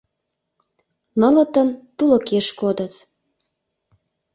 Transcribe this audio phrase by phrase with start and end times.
[1.19, 2.93] Нылытын тулыкеш кодыт.